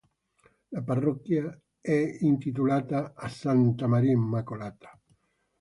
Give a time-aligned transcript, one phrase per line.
[0.71, 4.99] La parrocchia è intitolata a "Santa Maria Immacolata".